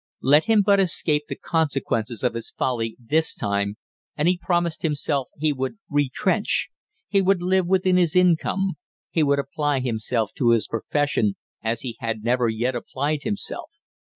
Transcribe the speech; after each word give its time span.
Let 0.23 0.45
him 0.45 0.63
but 0.65 0.79
escape 0.79 1.27
the 1.27 1.35
consequences 1.35 2.23
of 2.23 2.33
his 2.33 2.49
folly 2.49 2.97
this 2.99 3.35
time 3.35 3.77
and 4.17 4.27
he 4.27 4.35
promised 4.41 4.81
himself 4.81 5.27
he 5.37 5.53
would 5.53 5.77
retrench; 5.91 6.69
he 7.07 7.21
would 7.21 7.43
live 7.43 7.67
within 7.67 7.97
his 7.97 8.15
income, 8.15 8.77
he 9.11 9.21
would 9.21 9.37
apply 9.37 9.79
himself 9.79 10.31
to 10.37 10.49
his 10.53 10.65
profession 10.67 11.35
as 11.63 11.81
he 11.81 11.97
had 11.99 12.23
never 12.23 12.49
yet 12.49 12.73
applied 12.75 13.21
himself. 13.21 13.69